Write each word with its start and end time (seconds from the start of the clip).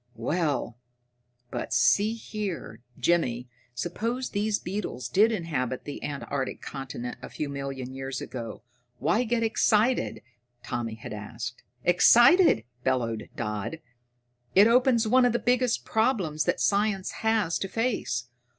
"Well, 0.17 0.79
but 1.51 1.75
see 1.75 2.15
here, 2.15 2.81
Jimmy, 2.97 3.47
suppose 3.75 4.31
these 4.31 4.57
beetles 4.57 5.07
did 5.07 5.31
inhabit 5.31 5.83
the 5.85 6.03
antarctic 6.03 6.59
continent 6.59 7.17
a 7.21 7.29
few 7.29 7.47
million 7.49 7.93
years 7.93 8.19
ago, 8.19 8.63
why 8.97 9.25
get 9.25 9.43
excited?" 9.43 10.23
Tommy 10.63 10.95
had 10.95 11.13
asked. 11.13 11.61
"Excited?" 11.83 12.63
bellowed 12.83 13.29
Dodd. 13.35 13.79
"It 14.55 14.65
opens 14.65 15.07
one 15.07 15.23
of 15.23 15.33
the 15.33 15.37
biggest 15.37 15.85
problems 15.85 16.45
that 16.45 16.59
science 16.59 17.11
has 17.23 17.59
to 17.59 17.67
face. 17.67 18.27